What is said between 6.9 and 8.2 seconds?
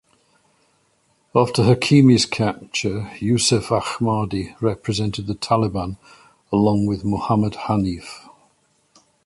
Muhammad Hanif.